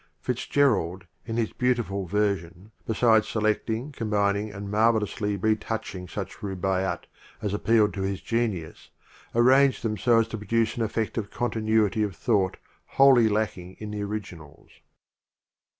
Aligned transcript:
FitzGerald 0.19 1.03
in 1.27 1.37
his 1.37 1.53
beautiful 1.53 2.07
version, 2.07 2.71
besides 2.87 3.27
sele 3.29 3.53
cling, 3.53 3.91
combining 3.91 4.51
and 4.51 4.71
marvelously 4.71 5.37
retouching 5.37 6.07
such 6.07 6.37
rubaiy 6.37 6.81
at 6.81 7.05
as 7.39 7.53
appealed 7.53 7.93
to 7.93 8.01
his 8.01 8.19
genius, 8.19 8.89
arranged 9.35 9.83
them 9.83 9.99
so 9.99 10.17
as 10.17 10.27
to 10.29 10.39
produce 10.39 10.75
an 10.75 10.81
effecl 10.83 11.17
of 11.19 11.29
continuity 11.29 12.01
of 12.01 12.15
thought 12.15 12.57
wholly 12.97 13.29
lacking 13.29 13.75
in 13.77 13.91
the 13.91 14.01
originals. 14.01 14.71